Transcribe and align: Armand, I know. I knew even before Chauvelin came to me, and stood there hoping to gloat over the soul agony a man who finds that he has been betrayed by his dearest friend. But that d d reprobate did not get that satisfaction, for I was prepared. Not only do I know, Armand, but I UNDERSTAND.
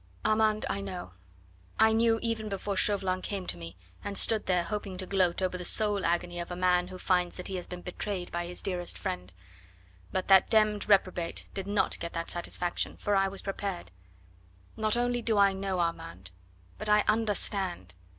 Armand, 0.25 0.65
I 0.67 0.81
know. 0.81 1.13
I 1.77 1.93
knew 1.93 2.17
even 2.23 2.49
before 2.49 2.75
Chauvelin 2.75 3.21
came 3.21 3.45
to 3.45 3.55
me, 3.55 3.77
and 4.03 4.17
stood 4.17 4.47
there 4.47 4.63
hoping 4.63 4.97
to 4.97 5.05
gloat 5.05 5.43
over 5.43 5.59
the 5.59 5.63
soul 5.63 6.03
agony 6.07 6.39
a 6.39 6.55
man 6.55 6.87
who 6.87 6.97
finds 6.97 7.37
that 7.37 7.47
he 7.49 7.55
has 7.57 7.67
been 7.67 7.83
betrayed 7.83 8.31
by 8.31 8.47
his 8.47 8.63
dearest 8.63 8.97
friend. 8.97 9.31
But 10.11 10.27
that 10.27 10.49
d 10.49 10.57
d 10.79 10.87
reprobate 10.87 11.45
did 11.53 11.67
not 11.67 11.99
get 11.99 12.13
that 12.13 12.31
satisfaction, 12.31 12.97
for 12.97 13.15
I 13.15 13.27
was 13.27 13.43
prepared. 13.43 13.91
Not 14.75 14.97
only 14.97 15.21
do 15.21 15.37
I 15.37 15.53
know, 15.53 15.77
Armand, 15.79 16.31
but 16.79 16.89
I 16.89 17.03
UNDERSTAND. 17.07 17.93